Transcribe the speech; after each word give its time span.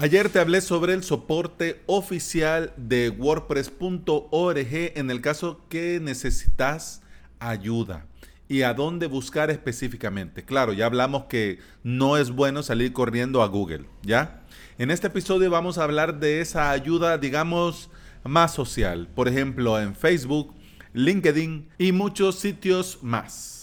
Ayer 0.00 0.28
te 0.28 0.38
hablé 0.38 0.60
sobre 0.60 0.94
el 0.94 1.02
soporte 1.02 1.82
oficial 1.86 2.72
de 2.76 3.10
WordPress.org 3.10 4.68
en 4.70 5.10
el 5.10 5.20
caso 5.20 5.60
que 5.68 5.98
necesitas 5.98 7.02
ayuda 7.40 8.06
y 8.46 8.62
a 8.62 8.74
dónde 8.74 9.08
buscar 9.08 9.50
específicamente. 9.50 10.44
Claro, 10.44 10.72
ya 10.72 10.86
hablamos 10.86 11.24
que 11.24 11.58
no 11.82 12.16
es 12.16 12.30
bueno 12.30 12.62
salir 12.62 12.92
corriendo 12.92 13.42
a 13.42 13.48
Google, 13.48 13.86
¿ya? 14.02 14.44
En 14.78 14.92
este 14.92 15.08
episodio 15.08 15.50
vamos 15.50 15.78
a 15.78 15.82
hablar 15.82 16.20
de 16.20 16.42
esa 16.42 16.70
ayuda, 16.70 17.18
digamos, 17.18 17.90
más 18.22 18.54
social, 18.54 19.08
por 19.12 19.26
ejemplo, 19.26 19.80
en 19.80 19.96
Facebook, 19.96 20.54
LinkedIn 20.92 21.70
y 21.76 21.90
muchos 21.90 22.38
sitios 22.38 23.00
más. 23.02 23.57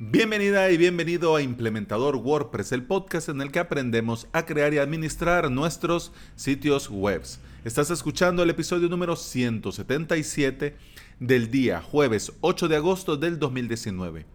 Bienvenida 0.00 0.72
y 0.72 0.76
bienvenido 0.76 1.36
a 1.36 1.42
Implementador 1.42 2.16
WordPress, 2.16 2.72
el 2.72 2.82
podcast 2.82 3.28
en 3.28 3.40
el 3.40 3.52
que 3.52 3.60
aprendemos 3.60 4.26
a 4.32 4.44
crear 4.44 4.74
y 4.74 4.78
administrar 4.78 5.48
nuestros 5.52 6.10
sitios 6.34 6.90
web. 6.90 7.22
Estás 7.64 7.90
escuchando 7.90 8.42
el 8.42 8.50
episodio 8.50 8.88
número 8.88 9.14
177 9.14 10.76
del 11.20 11.48
día 11.48 11.80
jueves 11.80 12.32
8 12.40 12.66
de 12.66 12.74
agosto 12.74 13.16
del 13.16 13.38
2019. 13.38 14.26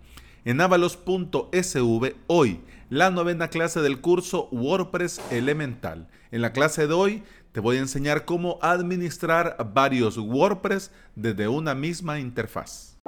En 0.45 0.61
avalos.sv, 0.61 2.15
hoy, 2.27 2.61
la 2.89 3.11
novena 3.11 3.49
clase 3.49 3.81
del 3.81 3.99
curso 3.99 4.47
WordPress 4.53 5.19
Elemental. 5.29 6.07
En 6.31 6.41
la 6.41 6.53
clase 6.53 6.87
de 6.87 6.93
hoy 6.93 7.23
te 7.51 7.59
voy 7.59 7.75
a 7.75 7.81
enseñar 7.81 8.23
cómo 8.23 8.59
administrar 8.61 9.57
varios 9.73 10.17
WordPress 10.17 10.91
desde 11.15 11.49
una 11.49 11.75
misma 11.75 12.17
interfaz. 12.21 12.98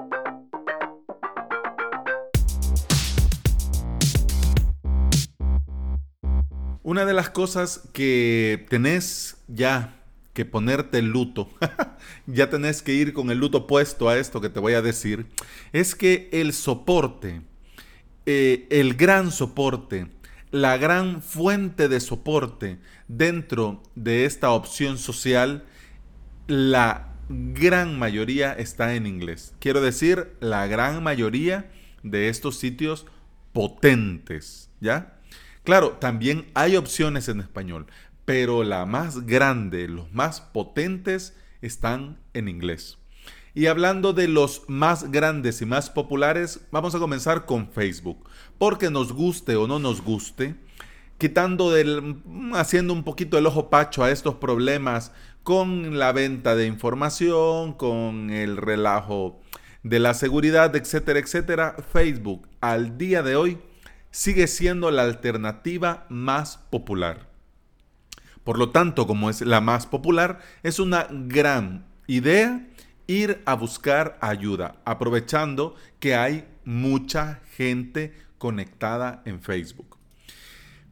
Una 6.83 7.05
de 7.05 7.13
las 7.13 7.29
cosas 7.29 7.87
que 7.93 8.65
tenés 8.69 9.37
ya 9.47 10.01
que 10.33 10.45
ponerte 10.45 10.97
el 10.97 11.09
luto, 11.09 11.49
ya 12.25 12.49
tenés 12.49 12.81
que 12.81 12.93
ir 12.93 13.13
con 13.13 13.29
el 13.29 13.37
luto 13.37 13.67
puesto 13.67 14.09
a 14.09 14.17
esto 14.17 14.41
que 14.41 14.49
te 14.49 14.59
voy 14.59 14.73
a 14.73 14.81
decir, 14.81 15.27
es 15.73 15.93
que 15.93 16.29
el 16.31 16.53
soporte, 16.53 17.41
eh, 18.25 18.65
el 18.71 18.95
gran 18.95 19.31
soporte, 19.31 20.07
la 20.49 20.77
gran 20.77 21.21
fuente 21.21 21.87
de 21.87 21.99
soporte 21.99 22.79
dentro 23.07 23.83
de 23.95 24.25
esta 24.25 24.49
opción 24.51 24.97
social, 24.97 25.65
la 26.47 27.13
gran 27.29 27.99
mayoría 27.99 28.53
está 28.53 28.95
en 28.95 29.05
inglés. 29.05 29.53
Quiero 29.59 29.81
decir, 29.81 30.35
la 30.39 30.65
gran 30.65 31.03
mayoría 31.03 31.69
de 32.03 32.29
estos 32.29 32.57
sitios 32.57 33.05
potentes, 33.53 34.69
¿ya? 34.79 35.20
Claro, 35.63 35.91
también 35.99 36.47
hay 36.55 36.75
opciones 36.75 37.27
en 37.29 37.39
español, 37.39 37.85
pero 38.25 38.63
la 38.63 38.85
más 38.85 39.25
grande, 39.27 39.87
los 39.87 40.11
más 40.11 40.41
potentes 40.41 41.35
están 41.61 42.17
en 42.33 42.47
inglés. 42.47 42.97
Y 43.53 43.67
hablando 43.67 44.13
de 44.13 44.27
los 44.27 44.63
más 44.67 45.11
grandes 45.11 45.61
y 45.61 45.65
más 45.65 45.89
populares, 45.89 46.61
vamos 46.71 46.95
a 46.95 46.99
comenzar 46.99 47.45
con 47.45 47.69
Facebook. 47.69 48.27
Porque 48.57 48.89
nos 48.89 49.11
guste 49.13 49.55
o 49.55 49.67
no 49.67 49.77
nos 49.77 50.01
guste, 50.01 50.55
quitando 51.17 51.69
del, 51.69 52.21
haciendo 52.53 52.93
un 52.93 53.03
poquito 53.03 53.37
el 53.37 53.45
ojo 53.45 53.69
pacho 53.69 54.03
a 54.03 54.09
estos 54.11 54.35
problemas 54.35 55.11
con 55.43 55.99
la 55.99 56.11
venta 56.11 56.55
de 56.55 56.65
información, 56.65 57.73
con 57.73 58.29
el 58.29 58.57
relajo 58.57 59.41
de 59.83 59.99
la 59.99 60.13
seguridad, 60.13 60.75
etcétera, 60.75 61.19
etcétera, 61.19 61.75
Facebook 61.91 62.47
al 62.61 62.97
día 62.97 63.21
de 63.21 63.35
hoy 63.35 63.59
sigue 64.11 64.47
siendo 64.47 64.91
la 64.91 65.03
alternativa 65.03 66.05
más 66.09 66.57
popular. 66.69 67.29
Por 68.43 68.57
lo 68.57 68.69
tanto, 68.69 69.07
como 69.07 69.29
es 69.29 69.41
la 69.41 69.61
más 69.61 69.85
popular, 69.85 70.39
es 70.63 70.79
una 70.79 71.07
gran 71.09 71.85
idea 72.07 72.67
ir 73.07 73.41
a 73.45 73.55
buscar 73.55 74.17
ayuda, 74.21 74.75
aprovechando 74.85 75.75
que 75.99 76.15
hay 76.15 76.45
mucha 76.65 77.39
gente 77.55 78.13
conectada 78.37 79.21
en 79.25 79.41
Facebook. 79.41 79.97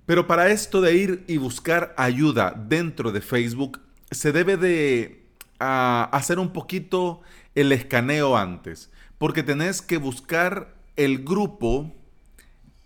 Pero 0.06 0.28
para 0.28 0.50
esto 0.50 0.82
de 0.82 0.96
ir 0.96 1.24
y 1.28 1.38
buscar 1.38 1.94
ayuda 1.98 2.54
dentro 2.68 3.12
de 3.12 3.22
Facebook, 3.22 3.80
se 4.12 4.32
debe 4.32 4.58
de 4.58 5.24
ah, 5.60 6.10
hacer 6.12 6.40
un 6.40 6.52
poquito 6.52 7.22
el 7.56 7.72
escaneo 7.72 8.36
antes, 8.36 8.92
porque 9.18 9.44
tenés 9.44 9.82
que 9.82 9.98
buscar 9.98 10.76
el 10.96 11.24
grupo 11.24 11.96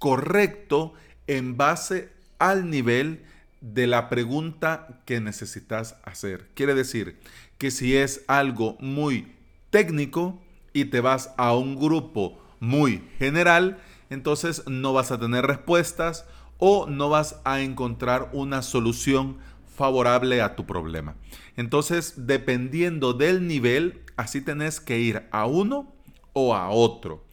correcto 0.04 0.94
en 1.28 1.56
base 1.56 2.10
al 2.38 2.70
nivel 2.70 3.24
de 3.62 3.88
la 3.88 4.10
pregunta 4.10 5.00
que 5.06 5.22
necesitas 5.22 5.96
hacer. 6.04 6.50
Quiere 6.56 6.76
decir 6.76 7.18
que 7.58 7.72
si 7.72 7.96
es 7.96 8.26
algo 8.28 8.76
muy 8.82 9.32
técnico 9.70 10.42
y 10.74 10.86
te 10.86 11.00
vas 11.00 11.34
a 11.38 11.56
un 11.56 11.80
grupo 11.80 12.38
muy 12.60 13.02
general, 13.18 13.78
entonces 14.10 14.64
no 14.68 14.92
vas 14.92 15.14
a 15.14 15.20
tener 15.22 15.46
respuestas 15.46 16.26
o 16.58 16.86
no 16.86 17.08
vas 17.08 17.40
a 17.46 17.62
encontrar 17.62 18.30
una 18.34 18.62
solución 18.62 19.38
favorable 19.74 20.42
a 20.42 20.58
tu 20.58 20.66
problema. 20.66 21.16
Entonces, 21.56 22.28
dependiendo 22.28 23.14
del 23.14 23.48
nivel, 23.48 24.02
así 24.18 24.42
tenés 24.42 24.82
que 24.82 25.00
ir 25.00 25.24
a 25.32 25.46
uno 25.46 25.94
o 26.34 26.56
a 26.56 26.72
otro. 26.72 27.24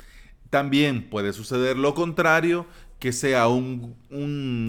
También 0.50 1.08
puede 1.08 1.32
suceder 1.32 1.76
lo 1.76 1.94
contrario, 1.94 2.66
que 2.98 3.12
sea 3.12 3.48
un, 3.48 3.96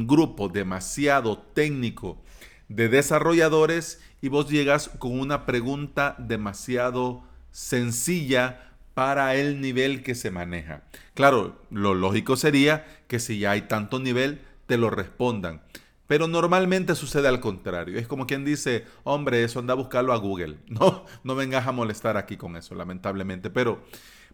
grupo 0.07 0.47
demasiado 0.47 1.37
técnico 1.39 2.21
de 2.69 2.87
desarrolladores 2.87 4.01
y 4.21 4.29
vos 4.29 4.49
llegas 4.49 4.89
con 4.99 5.19
una 5.19 5.45
pregunta 5.45 6.15
demasiado 6.17 7.23
sencilla 7.51 8.71
para 8.93 9.35
el 9.35 9.59
nivel 9.59 10.03
que 10.03 10.15
se 10.15 10.31
maneja. 10.31 10.83
Claro, 11.13 11.61
lo 11.69 11.93
lógico 11.93 12.37
sería 12.37 12.85
que 13.07 13.19
si 13.19 13.39
ya 13.39 13.51
hay 13.51 13.63
tanto 13.63 13.99
nivel, 13.99 14.41
te 14.67 14.77
lo 14.77 14.89
respondan. 14.89 15.61
Pero 16.07 16.27
normalmente 16.27 16.95
sucede 16.95 17.27
al 17.27 17.39
contrario. 17.39 17.97
Es 17.97 18.07
como 18.07 18.27
quien 18.27 18.45
dice, 18.45 18.85
hombre, 19.03 19.43
eso 19.43 19.59
anda 19.59 19.73
a 19.73 19.77
buscarlo 19.77 20.13
a 20.13 20.17
Google. 20.17 20.57
No, 20.67 21.05
no 21.23 21.35
vengas 21.35 21.67
a 21.67 21.71
molestar 21.71 22.17
aquí 22.17 22.37
con 22.37 22.55
eso, 22.55 22.75
lamentablemente. 22.75 23.49
Pero 23.49 23.81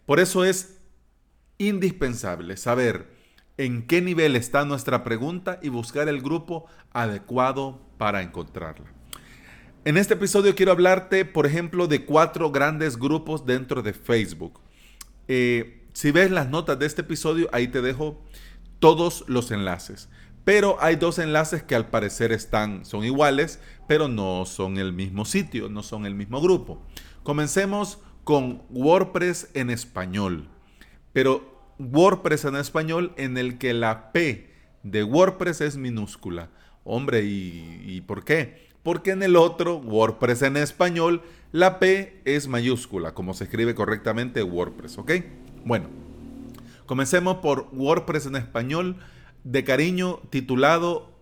por 0.04 0.20
eso 0.20 0.44
es 0.44 0.77
indispensable 1.58 2.56
saber 2.56 3.18
en 3.56 3.86
qué 3.86 4.00
nivel 4.00 4.36
está 4.36 4.64
nuestra 4.64 5.04
pregunta 5.04 5.58
y 5.62 5.68
buscar 5.68 6.08
el 6.08 6.22
grupo 6.22 6.66
adecuado 6.92 7.82
para 7.98 8.22
encontrarla. 8.22 8.86
En 9.84 9.96
este 9.96 10.14
episodio 10.14 10.54
quiero 10.54 10.72
hablarte, 10.72 11.24
por 11.24 11.46
ejemplo, 11.46 11.88
de 11.88 12.04
cuatro 12.04 12.50
grandes 12.50 12.96
grupos 12.96 13.44
dentro 13.44 13.82
de 13.82 13.92
Facebook. 13.92 14.60
Eh, 15.26 15.86
si 15.92 16.12
ves 16.12 16.30
las 16.30 16.48
notas 16.48 16.78
de 16.78 16.86
este 16.86 17.02
episodio, 17.02 17.48
ahí 17.52 17.68
te 17.68 17.82
dejo 17.82 18.22
todos 18.78 19.24
los 19.26 19.50
enlaces. 19.50 20.08
Pero 20.44 20.76
hay 20.80 20.96
dos 20.96 21.18
enlaces 21.18 21.62
que 21.62 21.74
al 21.74 21.90
parecer 21.90 22.32
están, 22.32 22.84
son 22.84 23.04
iguales, 23.04 23.60
pero 23.86 24.08
no 24.08 24.46
son 24.46 24.78
el 24.78 24.92
mismo 24.92 25.24
sitio, 25.24 25.68
no 25.68 25.82
son 25.82 26.06
el 26.06 26.14
mismo 26.14 26.40
grupo. 26.40 26.80
Comencemos 27.22 27.98
con 28.24 28.62
WordPress 28.70 29.50
en 29.54 29.70
español 29.70 30.48
pero 31.12 31.74
WordPress 31.78 32.44
en 32.44 32.56
español 32.56 33.12
en 33.16 33.38
el 33.38 33.58
que 33.58 33.72
la 33.74 34.12
P 34.12 34.50
de 34.82 35.04
WordPress 35.04 35.60
es 35.60 35.76
minúscula. 35.76 36.50
Hombre, 36.84 37.22
¿y, 37.24 38.02
por 38.06 38.24
qué? 38.24 38.68
Porque 38.82 39.10
en 39.10 39.22
el 39.22 39.36
otro, 39.36 39.76
WordPress 39.76 40.40
en 40.42 40.56
español, 40.56 41.22
la 41.52 41.78
P 41.78 42.22
es 42.24 42.48
mayúscula, 42.48 43.14
como 43.14 43.34
se 43.34 43.44
escribe 43.44 43.74
correctamente 43.74 44.42
WordPress, 44.42 44.96
¿ok? 44.98 45.12
Bueno, 45.64 45.88
comencemos 46.86 47.36
por 47.38 47.68
WordPress 47.72 48.26
en 48.26 48.36
español, 48.36 48.96
de 49.44 49.64
cariño 49.64 50.20
titulado 50.30 51.12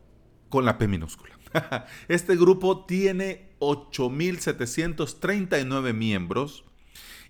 con 0.48 0.64
la 0.64 0.78
P 0.78 0.88
minúscula. 0.88 1.38
Este 2.08 2.36
grupo 2.36 2.86
tiene 2.86 3.50
8.739 3.60 5.94
miembros 5.94 6.65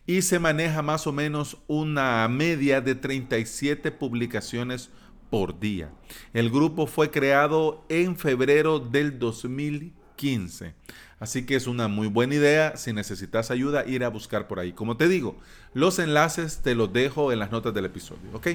y 0.07 0.23
se 0.23 0.39
maneja 0.39 0.83
más 0.83 1.07
o 1.07 1.13
menos 1.13 1.59
una 1.67 2.27
media 2.29 2.81
de 2.81 2.95
37 2.95 3.91
publicaciones 3.91 4.91
por 5.31 5.59
día. 5.59 5.91
El 6.33 6.51
grupo 6.51 6.87
fue 6.87 7.11
creado 7.11 7.85
en 7.89 8.17
febrero 8.17 8.79
del 8.79 9.19
2015. 9.19 10.75
Así 11.19 11.45
que 11.45 11.57
es 11.57 11.67
una 11.67 11.89
muy 11.89 12.07
buena 12.07 12.35
idea, 12.35 12.77
si 12.77 12.93
necesitas 12.93 13.51
ayuda, 13.51 13.87
ir 13.87 14.05
a 14.05 14.09
buscar 14.09 14.47
por 14.47 14.61
ahí. 14.61 14.73
Como 14.73 14.97
te 14.97 15.09
digo, 15.09 15.37
los 15.75 15.99
enlaces 15.99 16.61
te 16.63 16.75
los 16.75 16.93
dejo 16.93 17.33
en 17.33 17.39
las 17.39 17.51
notas 17.51 17.75
del 17.75 17.87
episodio, 17.87 18.31
¿ok? 18.33 18.49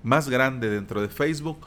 más 0.04 0.30
grande 0.30 0.70
dentro 0.70 1.02
de 1.02 1.10
Facebook 1.10 1.58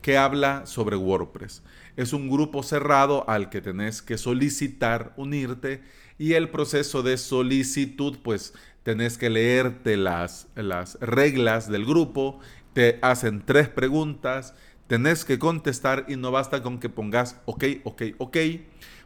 que 0.00 0.16
habla 0.16 0.64
sobre 0.64 0.96
WordPress. 0.96 1.62
Es 1.98 2.14
un 2.14 2.30
grupo 2.30 2.62
cerrado 2.62 3.28
al 3.28 3.50
que 3.50 3.60
tenés 3.60 4.00
que 4.00 4.16
solicitar 4.16 5.12
unirte 5.18 5.82
y 6.16 6.32
el 6.32 6.48
proceso 6.48 7.02
de 7.02 7.18
solicitud, 7.18 8.16
pues 8.22 8.54
tenés 8.84 9.18
que 9.18 9.28
leerte 9.28 9.98
las, 9.98 10.48
las 10.54 10.98
reglas 11.02 11.70
del 11.70 11.84
grupo, 11.84 12.40
te 12.72 12.98
hacen 13.02 13.44
tres 13.44 13.68
preguntas, 13.68 14.54
tenés 14.86 15.26
que 15.26 15.38
contestar 15.38 16.06
y 16.08 16.16
no 16.16 16.30
basta 16.30 16.62
con 16.62 16.80
que 16.80 16.88
pongas 16.88 17.38
ok, 17.44 17.64
ok, 17.84 18.02
ok 18.16 18.36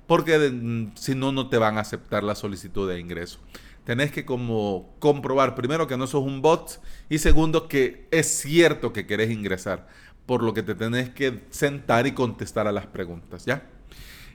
porque 0.08 0.38
mm, 0.38 0.96
si 0.96 1.14
no, 1.14 1.30
no 1.30 1.48
te 1.48 1.58
van 1.58 1.76
a 1.78 1.82
aceptar 1.82 2.24
la 2.24 2.34
solicitud 2.34 2.88
de 2.88 2.98
ingreso. 2.98 3.38
Tenés 3.84 4.10
que 4.10 4.24
como 4.24 4.96
comprobar 4.98 5.54
primero 5.54 5.86
que 5.86 5.96
no 5.96 6.06
sos 6.06 6.24
un 6.24 6.42
bot 6.42 6.82
y 7.08 7.18
segundo 7.18 7.68
que 7.68 8.08
es 8.10 8.26
cierto 8.26 8.92
que 8.92 9.06
querés 9.06 9.30
ingresar, 9.30 9.86
por 10.26 10.42
lo 10.42 10.52
que 10.54 10.62
te 10.62 10.74
tenés 10.74 11.10
que 11.10 11.44
sentar 11.50 12.06
y 12.06 12.12
contestar 12.12 12.66
a 12.66 12.72
las 12.72 12.86
preguntas, 12.86 13.44
¿ya? 13.44 13.62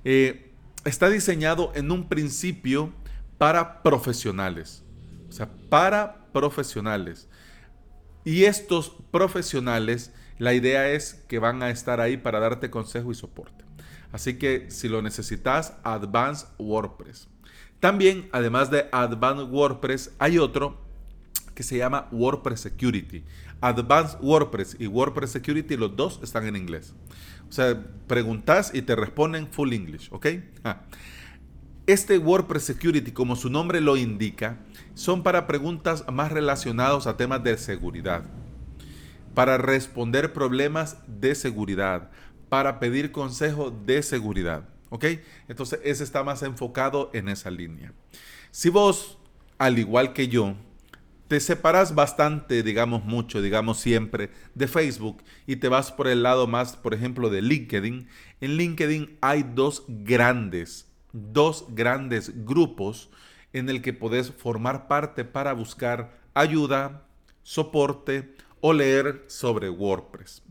Eh, 0.06 0.52
está 0.86 1.10
diseñado 1.10 1.72
en 1.76 1.92
un 1.92 2.08
principio 2.08 2.94
para 3.38 3.82
profesionales, 3.82 4.84
o 5.28 5.32
sea, 5.32 5.50
para 5.70 6.28
profesionales. 6.32 7.28
Y 8.24 8.46
estos 8.46 8.96
profesionales, 9.12 10.14
la 10.38 10.54
idea 10.54 10.90
es 10.90 11.16
que 11.28 11.40
van 11.40 11.64
a 11.64 11.70
estar 11.72 12.00
ahí 12.00 12.18
para 12.18 12.40
darte 12.40 12.70
consejo 12.70 13.12
y 13.12 13.16
soporte. 13.16 13.63
Así 14.14 14.36
que 14.36 14.72
si 14.72 14.88
lo 14.88 15.02
necesitas, 15.02 15.74
Advanced 15.84 16.48
WordPress. 16.58 17.28
También, 17.82 18.30
además 18.32 18.72
de 18.72 18.88
Advanced 18.94 19.50
WordPress, 19.50 20.12
hay 20.20 20.38
otro 20.38 20.80
que 21.54 21.64
se 21.64 21.78
llama 21.78 22.08
WordPress 22.12 22.62
Security. 22.62 23.26
Advanced 23.60 24.20
WordPress 24.22 24.78
y 24.80 24.88
WordPress 24.88 25.32
Security, 25.32 25.76
los 25.76 25.96
dos 25.96 26.20
están 26.24 26.48
en 26.48 26.56
inglés. 26.56 26.94
O 27.50 27.52
sea, 27.52 27.84
preguntas 28.08 28.72
y 28.74 28.84
te 28.84 28.96
responden 28.96 29.48
full 29.48 29.74
English, 29.74 30.10
¿ok? 30.12 30.28
Este 31.86 32.18
WordPress 32.18 32.64
Security, 32.64 33.12
como 33.12 33.36
su 33.36 33.50
nombre 33.50 33.82
lo 33.82 33.98
indica, 33.98 34.60
son 34.94 35.24
para 35.24 35.48
preguntas 35.48 36.06
más 36.12 36.32
relacionadas 36.32 37.08
a 37.08 37.18
temas 37.18 37.44
de 37.44 37.58
seguridad, 37.58 38.24
para 39.34 39.58
responder 39.58 40.34
problemas 40.34 40.98
de 41.08 41.36
seguridad, 41.36 42.10
para 42.54 42.80
pedir 42.80 43.12
consejo 43.12 43.72
de 43.72 44.04
seguridad. 44.04 44.70
¿Ok? 44.92 45.06
Entonces, 45.48 45.80
ese 45.84 46.04
está 46.04 46.24
más 46.24 46.44
enfocado 46.44 47.10
en 47.12 47.28
esa 47.28 47.50
línea. 47.50 47.94
Si 48.52 48.70
vos, 48.70 49.18
al 49.58 49.80
igual 49.80 50.14
que 50.14 50.28
yo, 50.28 50.54
te 51.28 51.40
separas 51.40 51.96
bastante, 51.96 52.62
digamos 52.62 53.06
mucho, 53.06 53.42
digamos 53.42 53.80
siempre, 53.80 54.30
de 54.54 54.68
Facebook 54.68 55.24
y 55.48 55.56
te 55.56 55.68
vas 55.68 55.92
por 55.92 56.08
el 56.08 56.22
lado 56.22 56.46
más, 56.46 56.76
por 56.76 56.94
ejemplo, 56.94 57.32
de 57.32 57.42
LinkedIn, 57.42 58.08
en 58.40 58.56
LinkedIn 58.56 59.18
hay 59.20 59.42
dos 59.42 59.86
grandes, 59.88 60.88
dos 61.12 61.66
grandes 61.70 62.46
grupos 62.46 63.10
en 63.52 63.68
el 63.68 63.82
que 63.82 63.94
podés 63.94 64.30
formar 64.30 64.88
parte 64.88 65.26
para 65.26 65.54
buscar 65.54 66.20
ayuda, 66.36 67.08
soporte 67.42 68.36
o 68.62 68.74
leer 68.74 69.24
sobre 69.26 69.72
WordPress. 69.72 70.44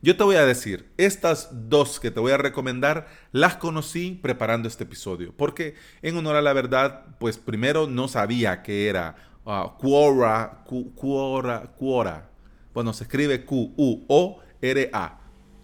Yo 0.00 0.16
te 0.16 0.22
voy 0.22 0.36
a 0.36 0.46
decir, 0.46 0.88
estas 0.96 1.48
dos 1.68 1.98
que 1.98 2.12
te 2.12 2.20
voy 2.20 2.30
a 2.30 2.36
recomendar, 2.36 3.08
las 3.32 3.56
conocí 3.56 4.16
preparando 4.22 4.68
este 4.68 4.84
episodio, 4.84 5.34
porque 5.36 5.74
en 6.02 6.16
honor 6.16 6.36
a 6.36 6.42
la 6.42 6.52
verdad, 6.52 7.16
pues 7.18 7.36
primero 7.36 7.88
no 7.88 8.06
sabía 8.06 8.62
que 8.62 8.88
era 8.88 9.16
uh, 9.44 9.76
Quora, 9.76 10.64
Quora, 10.94 11.72
Quora. 11.76 12.30
Bueno, 12.72 12.92
se 12.92 13.04
escribe 13.04 13.44
Q-U-O-R-A. 13.44 15.18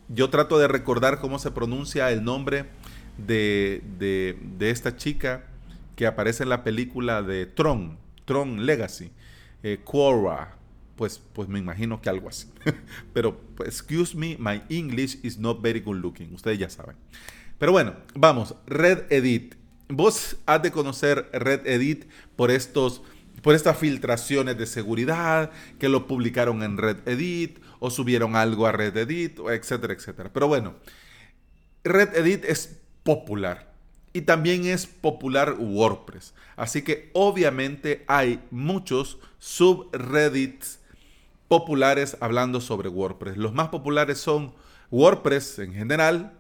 Yo 0.08 0.30
trato 0.30 0.58
de 0.58 0.66
recordar 0.66 1.20
cómo 1.20 1.38
se 1.38 1.52
pronuncia 1.52 2.10
el 2.10 2.24
nombre 2.24 2.66
de, 3.18 3.84
de, 3.98 4.36
de 4.58 4.70
esta 4.70 4.96
chica 4.96 5.44
que 5.96 6.06
aparece 6.06 6.42
en 6.42 6.48
la 6.48 6.64
película 6.64 7.22
de 7.22 7.46
Tron, 7.46 7.98
Tron 8.24 8.66
Legacy, 8.66 9.12
eh, 9.62 9.80
Quora, 9.84 10.56
pues, 10.96 11.20
pues 11.32 11.48
me 11.48 11.58
imagino 11.58 12.00
que 12.00 12.08
algo 12.08 12.28
así. 12.28 12.48
Pero, 13.12 13.38
pues, 13.56 13.68
excuse 13.68 14.16
me, 14.16 14.36
my 14.38 14.62
English 14.68 15.18
is 15.22 15.38
not 15.38 15.60
very 15.60 15.80
good 15.80 15.96
looking, 15.96 16.32
ustedes 16.34 16.58
ya 16.58 16.70
saben. 16.70 16.96
Pero 17.58 17.72
bueno, 17.72 17.94
vamos, 18.14 18.54
Red 18.66 19.10
Edit. 19.10 19.54
Vos 19.88 20.36
has 20.46 20.62
de 20.62 20.70
conocer 20.70 21.28
Red 21.32 21.66
Edit 21.66 22.06
por 22.36 22.50
estos 22.50 23.02
por 23.42 23.54
estas 23.54 23.76
filtraciones 23.76 24.56
de 24.56 24.64
seguridad 24.64 25.50
que 25.78 25.90
lo 25.90 26.06
publicaron 26.06 26.62
en 26.62 26.78
Red 26.78 27.06
Edit 27.06 27.58
o 27.78 27.90
subieron 27.90 28.36
algo 28.36 28.66
a 28.66 28.72
Red 28.72 28.96
Edit, 28.96 29.38
etcétera, 29.50 29.92
etcétera. 29.92 30.32
Pero 30.32 30.48
bueno, 30.48 30.76
Red 31.82 32.16
Edit 32.16 32.44
es 32.46 32.80
popular 33.02 33.73
y 34.14 34.22
también 34.22 34.64
es 34.64 34.86
popular 34.86 35.56
WordPress. 35.58 36.34
Así 36.56 36.82
que 36.82 37.10
obviamente 37.12 38.04
hay 38.06 38.40
muchos 38.50 39.18
subreddits 39.40 40.78
populares 41.48 42.16
hablando 42.20 42.60
sobre 42.60 42.88
WordPress. 42.88 43.36
Los 43.36 43.52
más 43.52 43.68
populares 43.68 44.18
son 44.18 44.54
WordPress 44.90 45.58
en 45.58 45.74
general, 45.74 46.32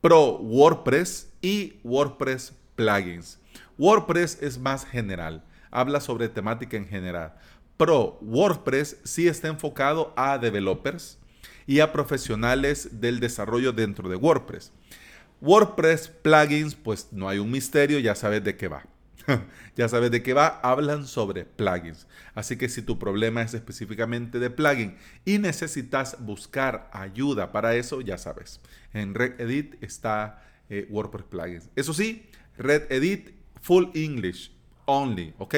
Pro 0.00 0.38
WordPress 0.38 1.30
y 1.40 1.74
WordPress 1.84 2.54
Plugins. 2.74 3.38
WordPress 3.78 4.42
es 4.42 4.58
más 4.58 4.84
general, 4.84 5.44
habla 5.70 6.00
sobre 6.00 6.28
temática 6.28 6.76
en 6.76 6.88
general. 6.88 7.34
Pro 7.76 8.18
WordPress 8.20 8.98
sí 9.04 9.28
está 9.28 9.46
enfocado 9.46 10.12
a 10.16 10.38
developers 10.38 11.18
y 11.68 11.78
a 11.78 11.92
profesionales 11.92 13.00
del 13.00 13.20
desarrollo 13.20 13.72
dentro 13.72 14.08
de 14.08 14.16
WordPress. 14.16 14.72
WordPress 15.42 16.06
plugins, 16.08 16.76
pues 16.76 17.08
no 17.10 17.28
hay 17.28 17.40
un 17.40 17.50
misterio, 17.50 17.98
ya 17.98 18.14
sabes 18.14 18.44
de 18.44 18.56
qué 18.56 18.68
va. 18.68 18.86
ya 19.76 19.88
sabes 19.88 20.12
de 20.12 20.22
qué 20.22 20.34
va, 20.34 20.60
hablan 20.62 21.04
sobre 21.04 21.44
plugins. 21.44 22.06
Así 22.36 22.56
que 22.56 22.68
si 22.68 22.80
tu 22.80 22.96
problema 22.96 23.42
es 23.42 23.52
específicamente 23.52 24.38
de 24.38 24.50
plugin 24.50 24.96
y 25.24 25.38
necesitas 25.38 26.16
buscar 26.20 26.88
ayuda 26.92 27.50
para 27.50 27.74
eso, 27.74 28.00
ya 28.00 28.18
sabes. 28.18 28.60
En 28.92 29.14
RedEdit 29.14 29.82
está 29.82 30.44
eh, 30.70 30.86
WordPress 30.88 31.24
plugins. 31.24 31.70
Eso 31.74 31.92
sí, 31.92 32.30
RedEdit 32.56 33.34
Full 33.62 33.90
English 33.94 34.51
only, 34.86 35.34
¿ok? 35.38 35.54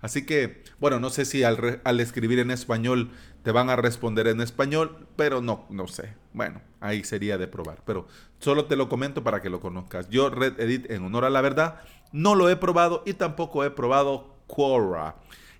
así 0.00 0.26
que, 0.26 0.62
bueno, 0.80 1.00
no 1.00 1.10
sé 1.10 1.24
si 1.24 1.44
al, 1.44 2.00
escribir 2.00 2.38
en 2.38 2.50
español 2.50 3.10
te 3.42 3.52
van 3.52 3.70
a 3.70 3.76
responder 3.76 4.26
en 4.28 4.40
español, 4.40 5.06
pero 5.16 5.40
no, 5.40 5.66
no 5.70 5.88
sé. 5.88 6.14
Bueno, 6.32 6.60
ahí 6.80 7.04
sería 7.04 7.38
de 7.38 7.48
probar, 7.48 7.82
pero 7.84 8.06
solo 8.38 8.66
te 8.66 8.76
lo 8.76 8.88
comento 8.88 9.22
para 9.24 9.40
que 9.42 9.50
lo 9.50 9.60
conozcas. 9.60 10.08
Yo 10.08 10.30
RedEdit, 10.30 10.90
en 10.90 11.04
honor 11.04 11.24
a 11.24 11.30
la 11.30 11.40
verdad, 11.40 11.80
no 12.12 12.34
lo 12.34 12.48
he 12.48 12.56
probado 12.56 13.02
y 13.06 13.14
tampoco 13.14 13.64
he 13.64 13.70
probado 13.70 14.36
Quora, 14.46 15.16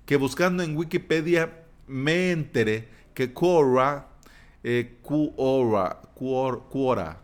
que 0.07 0.17
buscando 0.17 0.63
en 0.63 0.77
Wikipedia 0.77 1.63
me 1.87 2.31
enteré 2.31 2.89
que 3.15 3.33
Quora, 3.33 4.09
eh, 4.63 4.99
Quora, 5.03 6.01
Quora, 6.15 6.59
Quora, 6.71 7.22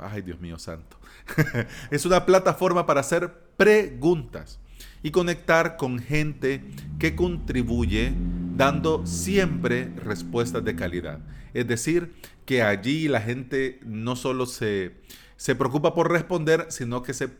ay 0.00 0.22
Dios 0.22 0.40
mío 0.40 0.58
santo, 0.58 0.98
es 1.90 2.06
una 2.06 2.26
plataforma 2.26 2.86
para 2.86 3.00
hacer 3.00 3.32
preguntas 3.56 4.60
y 5.02 5.10
conectar 5.10 5.76
con 5.76 5.98
gente 5.98 6.62
que 6.98 7.16
contribuye 7.16 8.12
dando 8.56 9.06
siempre 9.06 9.92
respuestas 9.96 10.64
de 10.64 10.76
calidad. 10.76 11.20
Es 11.54 11.66
decir, 11.66 12.14
que 12.44 12.62
allí 12.62 13.08
la 13.08 13.20
gente 13.20 13.80
no 13.84 14.16
solo 14.16 14.46
se, 14.46 14.96
se 15.36 15.54
preocupa 15.54 15.94
por 15.94 16.10
responder, 16.10 16.66
sino 16.68 17.02
que 17.02 17.14
se 17.14 17.30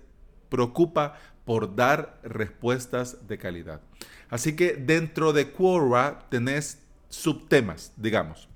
preocupa 0.48 1.14
por 1.44 1.74
dar 1.74 2.20
respuestas 2.22 3.26
de 3.28 3.38
calidad. 3.38 3.80
Así 4.28 4.54
que 4.54 4.74
dentro 4.74 5.32
de 5.32 5.50
Quora 5.50 6.26
tenés 6.30 6.78
subtemas, 7.08 7.92
digamos. 7.96 8.48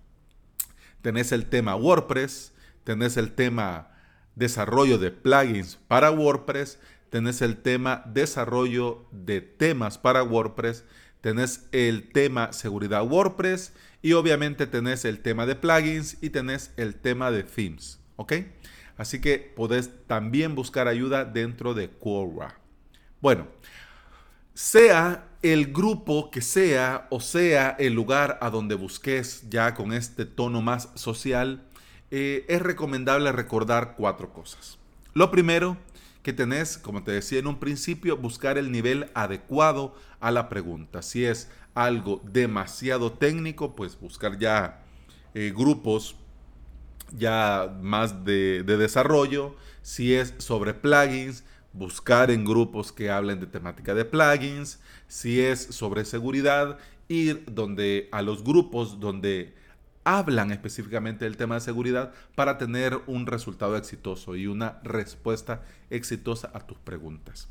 Tenés 1.02 1.32
el 1.32 1.46
tema 1.46 1.76
WordPress, 1.76 2.53
tenés 2.84 3.16
el 3.16 3.32
tema 3.32 3.90
desarrollo 4.34 4.98
de 4.98 5.10
plugins 5.10 5.76
para 5.88 6.10
WordPress, 6.10 6.78
tenés 7.10 7.42
el 7.42 7.58
tema 7.58 8.02
desarrollo 8.06 9.06
de 9.10 9.40
temas 9.40 9.98
para 9.98 10.22
WordPress, 10.22 10.84
tenés 11.20 11.66
el 11.72 12.10
tema 12.12 12.52
seguridad 12.52 13.06
WordPress 13.06 13.72
y 14.02 14.12
obviamente 14.12 14.66
tenés 14.66 15.04
el 15.04 15.20
tema 15.20 15.46
de 15.46 15.56
plugins 15.56 16.18
y 16.20 16.30
tenés 16.30 16.72
el 16.76 16.94
tema 16.94 17.30
de 17.30 17.42
themes, 17.42 18.00
¿ok? 18.16 18.34
Así 18.96 19.20
que 19.20 19.38
podés 19.38 19.90
también 20.06 20.54
buscar 20.54 20.86
ayuda 20.86 21.24
dentro 21.24 21.74
de 21.74 21.90
Quora. 21.90 22.58
Bueno, 23.20 23.48
sea 24.52 25.28
el 25.42 25.72
grupo 25.72 26.30
que 26.30 26.40
sea 26.40 27.08
o 27.10 27.20
sea 27.20 27.76
el 27.78 27.92
lugar 27.92 28.38
a 28.40 28.50
donde 28.50 28.74
busques 28.76 29.48
ya 29.50 29.74
con 29.74 29.92
este 29.92 30.26
tono 30.26 30.62
más 30.62 30.90
social, 30.94 31.64
eh, 32.16 32.46
es 32.46 32.62
recomendable 32.62 33.32
recordar 33.32 33.96
cuatro 33.96 34.32
cosas. 34.32 34.78
Lo 35.14 35.32
primero, 35.32 35.76
que 36.22 36.32
tenés, 36.32 36.78
como 36.78 37.02
te 37.02 37.10
decía 37.10 37.40
en 37.40 37.48
un 37.48 37.58
principio, 37.58 38.16
buscar 38.16 38.56
el 38.56 38.70
nivel 38.70 39.10
adecuado 39.14 39.96
a 40.20 40.30
la 40.30 40.48
pregunta. 40.48 41.02
Si 41.02 41.24
es 41.24 41.50
algo 41.74 42.22
demasiado 42.22 43.10
técnico, 43.10 43.74
pues 43.74 43.98
buscar 43.98 44.38
ya 44.38 44.84
eh, 45.34 45.52
grupos 45.52 46.14
ya 47.18 47.76
más 47.82 48.24
de, 48.24 48.62
desarrollo, 48.62 49.56
si 49.82 50.14
es 50.14 50.34
sobre 50.38 50.72
plugins, 50.72 51.42
buscar 51.72 52.30
en 52.30 52.44
grupos 52.44 52.92
que 52.92 53.10
hablen 53.10 53.40
de 53.40 53.48
temática 53.48 53.92
de 53.92 54.04
plugins, 54.04 54.78
si 55.08 55.40
es 55.40 55.58
sobre 55.58 56.04
seguridad, 56.04 56.78
ir 57.08 57.44
donde 57.50 58.08
a 58.12 58.22
los 58.22 58.44
grupos 58.44 59.00
donde 59.00 59.63
hablan 60.04 60.52
específicamente 60.52 61.24
del 61.24 61.36
tema 61.36 61.56
de 61.56 61.62
seguridad 61.62 62.12
para 62.34 62.58
tener 62.58 63.00
un 63.06 63.26
resultado 63.26 63.76
exitoso 63.76 64.36
y 64.36 64.46
una 64.46 64.80
respuesta 64.84 65.62
exitosa 65.90 66.50
a 66.54 66.60
tus 66.60 66.78
preguntas. 66.78 67.48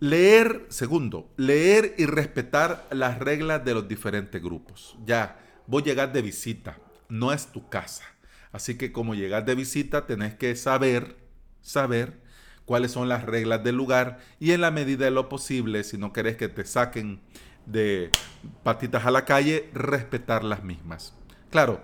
Leer, 0.00 0.66
segundo, 0.68 1.32
leer 1.36 1.94
y 1.96 2.06
respetar 2.06 2.86
las 2.90 3.20
reglas 3.20 3.64
de 3.64 3.74
los 3.74 3.86
diferentes 3.86 4.42
grupos. 4.42 4.96
Ya, 5.06 5.38
voy 5.68 5.82
a 5.82 5.86
llegar 5.86 6.12
de 6.12 6.22
visita, 6.22 6.78
no 7.08 7.32
es 7.32 7.46
tu 7.46 7.68
casa. 7.68 8.04
Así 8.50 8.76
que 8.76 8.90
como 8.90 9.14
llegas 9.14 9.46
de 9.46 9.54
visita, 9.54 10.06
tenés 10.06 10.34
que 10.34 10.56
saber, 10.56 11.16
saber 11.60 12.20
cuáles 12.64 12.90
son 12.90 13.08
las 13.08 13.24
reglas 13.24 13.62
del 13.62 13.76
lugar 13.76 14.18
y 14.40 14.50
en 14.50 14.60
la 14.60 14.70
medida 14.70 15.04
de 15.04 15.10
lo 15.10 15.28
posible, 15.28 15.84
si 15.84 15.98
no 15.98 16.12
querés 16.12 16.36
que 16.36 16.48
te 16.48 16.64
saquen 16.64 17.20
de 17.66 18.10
patitas 18.62 19.06
a 19.06 19.10
la 19.10 19.24
calle, 19.24 19.70
respetar 19.72 20.42
las 20.42 20.64
mismas. 20.64 21.14
Claro, 21.52 21.82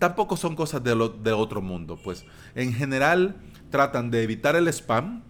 tampoco 0.00 0.36
son 0.36 0.56
cosas 0.56 0.82
de, 0.82 0.92
otro 1.32 1.62
mundo, 1.62 1.96
pues 2.02 2.26
en 2.56 2.74
general 2.74 3.36
tratan 3.70 4.10
de 4.10 4.24
evitar 4.24 4.56
el 4.56 4.66
spam 4.66 5.22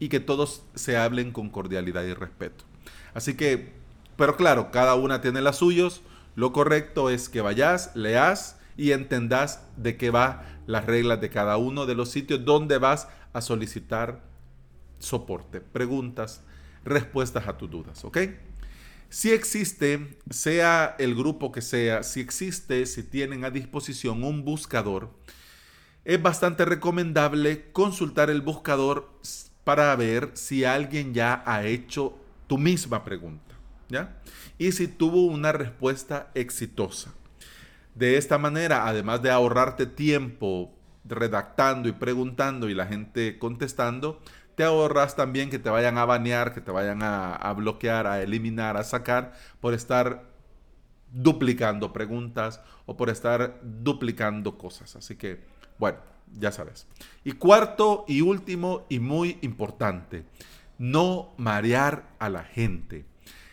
y 0.00 0.08
que 0.08 0.18
todos 0.18 0.64
se 0.74 0.96
hablen 0.96 1.30
con 1.30 1.48
cordialidad 1.48 2.02
y 2.02 2.14
respeto. 2.14 2.64
Así 3.14 3.34
que, 3.34 3.72
pero 4.16 4.36
claro, 4.36 4.72
cada 4.72 4.96
una 4.96 5.20
tiene 5.20 5.40
las 5.40 5.58
suyos. 5.58 6.02
Lo 6.34 6.52
correcto 6.52 7.08
es 7.08 7.28
que 7.28 7.40
vayas, 7.40 7.94
leas 7.94 8.58
y 8.76 8.90
entendas 8.90 9.62
de 9.76 9.96
qué 9.96 10.10
va 10.10 10.42
las 10.66 10.84
reglas 10.84 11.20
de 11.20 11.30
cada 11.30 11.58
uno 11.58 11.86
de 11.86 11.94
los 11.94 12.10
sitios 12.10 12.44
donde 12.44 12.78
vas 12.78 13.06
a 13.32 13.40
solicitar 13.40 14.20
soporte, 14.98 15.60
preguntas, 15.60 16.42
respuestas 16.84 17.46
a 17.46 17.56
tus 17.56 17.70
dudas, 17.70 18.04
¿ok? 18.04 18.18
Si 19.08 19.32
existe, 19.32 20.18
sea 20.30 20.96
el 20.98 21.14
grupo 21.14 21.52
que 21.52 21.62
sea, 21.62 22.02
si 22.02 22.20
existe, 22.20 22.84
si 22.86 23.02
tienen 23.02 23.44
a 23.44 23.50
disposición 23.50 24.24
un 24.24 24.44
buscador, 24.44 25.10
es 26.04 26.20
bastante 26.20 26.64
recomendable 26.64 27.70
consultar 27.72 28.30
el 28.30 28.40
buscador 28.40 29.10
para 29.64 29.94
ver 29.96 30.30
si 30.34 30.64
alguien 30.64 31.14
ya 31.14 31.42
ha 31.46 31.64
hecho 31.64 32.16
tu 32.46 32.58
misma 32.58 33.04
pregunta, 33.04 33.54
¿ya? 33.88 34.20
Y 34.58 34.72
si 34.72 34.86
tuvo 34.86 35.26
una 35.26 35.52
respuesta 35.52 36.30
exitosa. 36.34 37.12
De 37.94 38.16
esta 38.16 38.38
manera, 38.38 38.86
además 38.86 39.22
de 39.22 39.30
ahorrarte 39.30 39.86
tiempo 39.86 40.72
redactando 41.04 41.88
y 41.88 41.92
preguntando 41.92 42.68
y 42.68 42.74
la 42.74 42.86
gente 42.86 43.38
contestando, 43.38 44.20
te 44.56 44.64
ahorras 44.64 45.14
también 45.14 45.50
que 45.50 45.58
te 45.58 45.68
vayan 45.68 45.98
a 45.98 46.06
banear, 46.06 46.54
que 46.54 46.62
te 46.62 46.72
vayan 46.72 47.00
a, 47.02 47.52
bloquear, 47.52 48.06
a 48.06 48.22
eliminar, 48.22 48.78
a 48.78 48.84
sacar 48.84 49.34
por 49.60 49.74
estar 49.74 50.24
duplicando 51.12 51.92
preguntas 51.92 52.60
o 52.86 52.96
por 52.96 53.10
estar 53.10 53.60
duplicando 53.62 54.56
cosas. 54.56 54.96
Así 54.96 55.16
que, 55.16 55.44
bueno, 55.78 55.98
ya 56.32 56.52
sabes. 56.52 56.86
Y 57.22 57.32
cuarto 57.32 58.06
y 58.08 58.22
último 58.22 58.86
y 58.88 58.98
muy 58.98 59.38
importante, 59.42 60.24
no 60.78 61.34
marear 61.36 62.08
a 62.18 62.30
la 62.30 62.42
gente. 62.42 63.04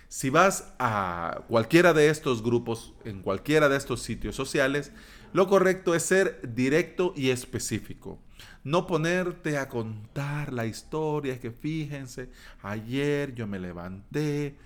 Si 0.07 0.29
vas 0.29 0.73
a 0.79 1.41
cualquiera 1.49 1.93
de 1.93 2.09
estos 2.09 2.43
grupos, 2.43 2.93
en 3.03 3.21
cualquiera 3.21 3.67
de 3.67 3.75
estos 3.75 4.01
sitios 4.01 4.35
sociales, 4.35 4.93
lo 5.33 5.47
correcto 5.47 5.95
es 5.95 6.03
ser 6.03 6.39
directo 6.53 7.13
y 7.17 7.31
específico. 7.31 8.19
No 8.63 8.87
ponerte 8.87 9.57
a 9.57 9.69
contar 9.69 10.53
la 10.53 10.65
historia, 10.65 11.39
que 11.39 11.51
fíjense, 11.51 12.29
ayer 12.61 13.33
yo 13.35 13.47
me 13.47 13.59
levanté, 13.59 14.57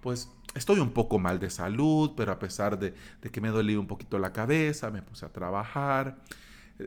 pues 0.00 0.30
estoy 0.54 0.80
un 0.80 0.90
poco 0.90 1.18
mal 1.18 1.38
de 1.38 1.50
salud, 1.50 2.12
pero 2.16 2.32
a 2.32 2.38
pesar 2.38 2.78
de, 2.78 2.94
que 3.30 3.40
me 3.40 3.48
dolía 3.48 3.78
un 3.78 3.86
poquito 3.86 4.18
la 4.18 4.32
cabeza, 4.32 4.90
me 4.90 5.02
puse 5.02 5.26
a 5.26 5.32
trabajar. 5.32 6.18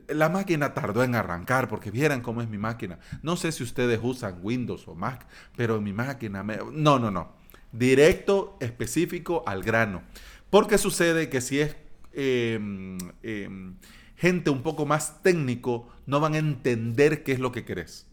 La 0.07 0.29
máquina 0.29 0.73
tardó 0.73 1.03
en 1.03 1.15
arrancar 1.15 1.67
porque 1.67 1.89
vieran 1.91 2.21
cómo 2.21 2.41
es 2.41 2.49
mi 2.49 2.57
máquina. 2.57 2.99
No 3.23 3.35
sé 3.37 3.51
si 3.51 3.63
ustedes 3.63 3.99
usan 4.03 4.39
Windows 4.41 4.87
o 4.87 4.95
Mac, 4.95 5.25
pero 5.55 5.81
mi 5.81 5.93
máquina 5.93 6.43
me... 6.43 6.57
No, 6.71 6.99
no, 6.99 7.09
no 7.09 7.39
directo, 7.71 8.57
específico, 8.59 9.43
al 9.45 9.63
grano. 9.63 10.03
Porque 10.49 10.77
sucede 10.77 11.29
que 11.29 11.41
si 11.41 11.59
es 11.59 11.75
em, 12.13 12.97
em, 13.21 13.75
gente 14.19 14.49
un 14.49 14.63
poco 14.63 14.85
más 14.85 15.23
técnico, 15.23 15.87
no 16.05 16.19
van 16.19 16.33
a 16.33 16.39
entender 16.39 17.23
qué 17.23 17.31
es 17.31 17.39
lo 17.39 17.53
que 17.53 17.63
querés. 17.63 18.05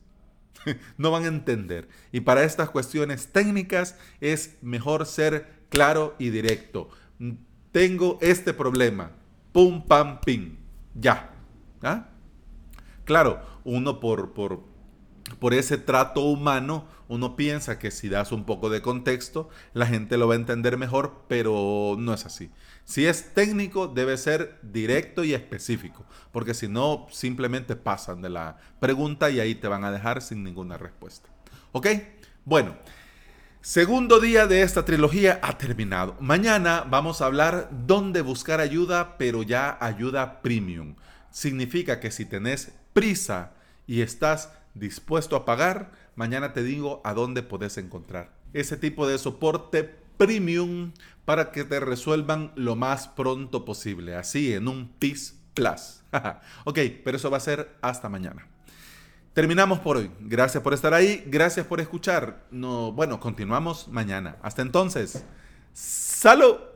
no 0.98 1.10
van 1.10 1.24
a 1.24 1.28
entender. 1.28 1.88
Y 2.12 2.20
para 2.20 2.44
estas 2.44 2.70
cuestiones 2.70 3.32
técnicas 3.32 3.98
es 4.20 4.56
mejor 4.62 5.06
ser 5.06 5.66
claro 5.68 6.14
y 6.18 6.30
directo. 6.30 6.88
Tengo 7.72 8.18
este 8.20 8.54
problema. 8.54 9.10
Pum, 9.52 9.84
pam, 9.86 10.20
pim. 10.20 10.56
Ya. 10.94 11.32
¿Ah? 11.82 12.08
Claro, 13.04 13.40
uno 13.64 13.98
por, 13.98 14.32
por 14.32 14.62
por 15.38 15.54
ese 15.54 15.76
trato 15.76 16.22
humano, 16.22 16.86
uno 17.08 17.36
piensa 17.36 17.78
que 17.78 17.90
si 17.90 18.08
das 18.08 18.32
un 18.32 18.44
poco 18.44 18.70
de 18.70 18.82
contexto, 18.82 19.48
la 19.74 19.86
gente 19.86 20.16
lo 20.16 20.28
va 20.28 20.34
a 20.34 20.38
entender 20.38 20.76
mejor, 20.76 21.24
pero 21.28 21.96
no 21.98 22.14
es 22.14 22.26
así. 22.26 22.50
Si 22.84 23.06
es 23.06 23.34
técnico, 23.34 23.88
debe 23.88 24.16
ser 24.16 24.58
directo 24.62 25.24
y 25.24 25.34
específico, 25.34 26.04
porque 26.32 26.54
si 26.54 26.68
no, 26.68 27.06
simplemente 27.10 27.76
pasan 27.76 28.22
de 28.22 28.30
la 28.30 28.58
pregunta 28.80 29.30
y 29.30 29.40
ahí 29.40 29.54
te 29.54 29.68
van 29.68 29.84
a 29.84 29.90
dejar 29.90 30.22
sin 30.22 30.42
ninguna 30.42 30.78
respuesta. 30.78 31.28
¿Ok? 31.72 31.88
Bueno, 32.44 32.76
segundo 33.60 34.20
día 34.20 34.46
de 34.46 34.62
esta 34.62 34.84
trilogía 34.84 35.40
ha 35.42 35.58
terminado. 35.58 36.16
Mañana 36.20 36.84
vamos 36.88 37.20
a 37.20 37.26
hablar 37.26 37.68
dónde 37.86 38.22
buscar 38.22 38.60
ayuda, 38.60 39.18
pero 39.18 39.42
ya 39.42 39.76
ayuda 39.80 40.40
premium. 40.42 40.94
Significa 41.30 42.00
que 42.00 42.10
si 42.10 42.24
tenés 42.24 42.72
prisa 42.92 43.52
y 43.86 44.00
estás 44.00 44.50
dispuesto 44.78 45.36
a 45.36 45.44
pagar, 45.44 45.92
mañana 46.14 46.52
te 46.52 46.62
digo 46.62 47.00
a 47.04 47.14
dónde 47.14 47.42
puedes 47.42 47.78
encontrar 47.78 48.36
ese 48.52 48.76
tipo 48.76 49.06
de 49.06 49.18
soporte 49.18 49.84
premium 50.16 50.92
para 51.24 51.50
que 51.50 51.64
te 51.64 51.78
resuelvan 51.80 52.52
lo 52.54 52.76
más 52.76 53.08
pronto 53.08 53.64
posible, 53.64 54.14
así 54.14 54.52
en 54.54 54.68
un 54.68 54.88
PIS 54.98 55.38
Plus. 55.54 56.02
ok, 56.64 56.78
pero 57.04 57.16
eso 57.16 57.30
va 57.30 57.36
a 57.36 57.40
ser 57.40 57.76
hasta 57.82 58.08
mañana. 58.08 58.46
Terminamos 59.32 59.80
por 59.80 59.98
hoy. 59.98 60.10
Gracias 60.20 60.62
por 60.62 60.72
estar 60.72 60.94
ahí, 60.94 61.22
gracias 61.26 61.66
por 61.66 61.80
escuchar. 61.80 62.46
No, 62.50 62.92
bueno, 62.92 63.20
continuamos 63.20 63.88
mañana. 63.88 64.36
Hasta 64.42 64.62
entonces. 64.62 65.24
¡Salud! 65.74 66.75